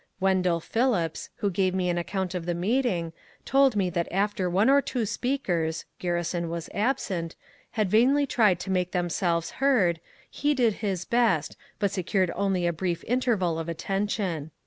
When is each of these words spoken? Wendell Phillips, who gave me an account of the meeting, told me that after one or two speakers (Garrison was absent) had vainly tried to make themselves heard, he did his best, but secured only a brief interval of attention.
Wendell 0.19 0.59
Phillips, 0.59 1.29
who 1.35 1.51
gave 1.51 1.75
me 1.75 1.87
an 1.87 1.99
account 1.99 2.33
of 2.33 2.47
the 2.47 2.55
meeting, 2.55 3.13
told 3.45 3.75
me 3.75 3.87
that 3.91 4.07
after 4.11 4.49
one 4.49 4.67
or 4.67 4.81
two 4.81 5.05
speakers 5.05 5.85
(Garrison 5.99 6.49
was 6.49 6.71
absent) 6.73 7.35
had 7.73 7.91
vainly 7.91 8.25
tried 8.25 8.59
to 8.61 8.71
make 8.71 8.93
themselves 8.93 9.51
heard, 9.61 9.99
he 10.27 10.55
did 10.55 10.73
his 10.81 11.05
best, 11.05 11.55
but 11.77 11.91
secured 11.91 12.31
only 12.35 12.65
a 12.65 12.73
brief 12.73 13.03
interval 13.03 13.59
of 13.59 13.69
attention. 13.69 14.49